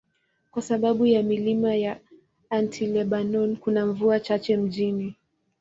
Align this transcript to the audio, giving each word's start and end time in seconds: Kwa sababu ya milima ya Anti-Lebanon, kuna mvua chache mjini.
Kwa 0.51 0.61
sababu 0.61 1.05
ya 1.05 1.23
milima 1.23 1.75
ya 1.75 1.99
Anti-Lebanon, 2.49 3.55
kuna 3.57 3.85
mvua 3.85 4.19
chache 4.19 4.57
mjini. 4.57 5.15